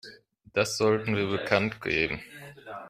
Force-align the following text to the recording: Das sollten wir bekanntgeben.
Das 0.53 0.77
sollten 0.77 1.15
wir 1.15 1.27
bekanntgeben. 1.27 2.21